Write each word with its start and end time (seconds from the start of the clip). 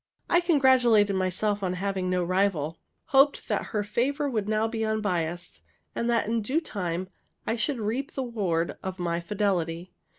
I 0.31 0.39
congratulated 0.41 1.15
myself 1.15 1.61
on 1.61 1.73
having 1.73 2.09
no 2.09 2.23
rival, 2.23 2.79
hoped 3.09 3.47
that 3.49 3.65
her 3.67 3.83
favor 3.83 4.27
would 4.27 4.49
now 4.49 4.67
be 4.67 4.83
unbiased, 4.83 5.61
and 5.93 6.09
that 6.09 6.25
in 6.27 6.41
due 6.41 6.59
time 6.59 7.07
I 7.45 7.55
should 7.55 7.77
reap 7.77 8.13
the 8.15 8.23
reward 8.23 8.79
of 8.81 8.97
my 8.97 9.19
fidelity. 9.21 9.93